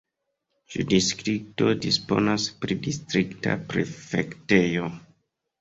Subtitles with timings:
[0.75, 4.91] Ĉiu distrikto disponas pri distrikta prefektejo.